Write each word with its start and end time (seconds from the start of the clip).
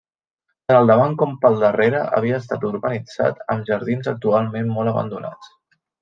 Tant 0.69 0.75
al 0.77 0.87
davant 0.91 1.11
com 1.21 1.33
pel 1.41 1.57
darrere 1.63 1.99
havia 2.19 2.39
estat 2.43 2.65
urbanitzat 2.69 3.43
amb 3.55 3.67
jardins 3.69 4.09
actualment 4.13 4.71
molt 4.79 4.93
abandonats. 4.93 5.53